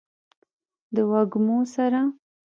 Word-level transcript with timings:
د 0.95 0.97
وږمو 1.09 1.57
سره 1.73 2.01